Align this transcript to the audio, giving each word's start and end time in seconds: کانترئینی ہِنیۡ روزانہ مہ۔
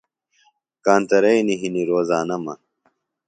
کانترئینی 0.85 1.55
ہِنیۡ 1.61 1.87
روزانہ 1.89 2.35
مہ۔ 2.43 2.53